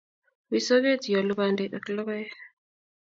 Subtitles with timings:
[0.49, 2.31] wiy soket ioulu bandek ak logoek